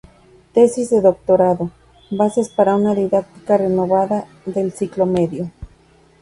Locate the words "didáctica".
2.95-3.57